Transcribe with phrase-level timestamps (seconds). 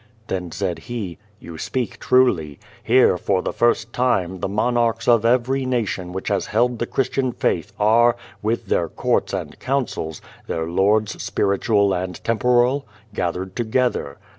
[0.29, 2.57] Then said he, "You speak truly.
[2.81, 7.31] Here, for the first time, the monarchs of every nation which has held the Christian
[7.31, 14.17] faith are, with their courts and councils, their lords spiritual and temporal, gathered together.